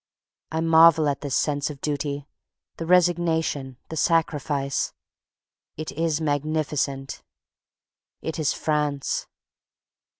I 0.51 0.61
marvel 0.61 1.07
at 1.07 1.21
the 1.21 1.29
sense 1.29 1.69
of 1.69 1.79
duty, 1.79 2.25
the 2.77 2.87
resignation, 2.87 3.77
the 3.89 3.95
sacrifice. 3.95 4.93
It 5.77 5.91
is 5.91 6.19
magnificent, 6.19 7.21
it 8.19 8.39
is 8.39 8.51
FRANCE. 8.51 9.27